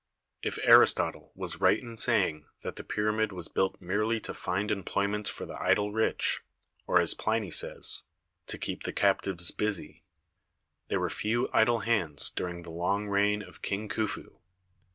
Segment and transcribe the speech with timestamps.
[0.41, 5.27] If Aristotle was right in saying that the pyramid was built merely to find employment
[5.27, 6.41] for the idle 30 THE SEVEN WONDERS rich,
[6.87, 8.01] or, as Pliny says,
[8.47, 10.03] to keep the captives busy,
[10.87, 14.37] there were few idle hands during the long reign of King Khufu.